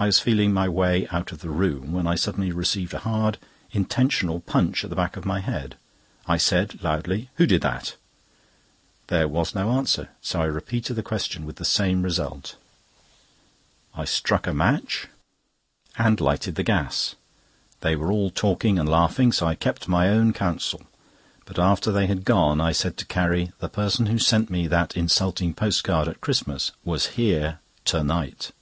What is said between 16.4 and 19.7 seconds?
the gas. They were all talking and laughing, so I